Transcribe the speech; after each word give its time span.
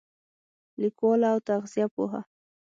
لیکواله 0.81 1.27
او 1.33 1.39
تغذیه 1.49 1.87
پوهه 1.95 2.21